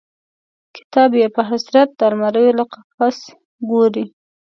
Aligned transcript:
کتاب 0.75 1.09
یې 1.19 1.27
په 1.35 1.41
حسرت 1.49 1.89
د 1.99 2.01
المارۍ 2.09 2.47
له 2.57 2.63
قفس 2.73 3.19
ګوري 3.69 4.05